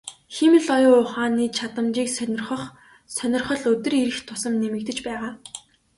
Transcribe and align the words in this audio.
Хиймэл 0.35 0.67
оюун 0.75 0.99
ухааны 1.03 1.45
чадамжийг 1.57 2.09
сонирхох 2.17 2.63
сонирхол 3.15 3.61
өдөр 3.73 3.93
ирэх 4.01 4.19
тусам 4.27 4.53
нэмэгдэж 4.61 4.97
байгаа. 5.07 5.31